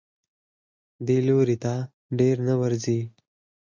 دې 1.05 1.17
لوري 1.27 1.57
ته 1.63 1.73
ډېر 2.19 2.35
نه 2.47 2.53
ورځي. 2.61 2.99